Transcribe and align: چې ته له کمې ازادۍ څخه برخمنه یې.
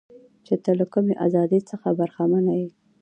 چې 0.45 0.53
ته 0.63 0.71
له 0.79 0.85
کمې 0.93 1.13
ازادۍ 1.25 1.61
څخه 1.71 1.87
برخمنه 1.99 2.53
یې. 2.61 2.67